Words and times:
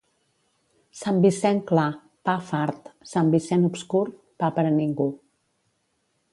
Sant 1.01 1.19
Vicent 1.25 1.59
clar, 1.73 1.85
pa 2.29 2.35
fart; 2.49 2.89
Sant 3.11 3.31
Vicent 3.37 3.71
obscur, 3.71 4.03
pa 4.45 4.53
per 4.59 4.67
a 4.71 4.73
ningú. 4.83 5.11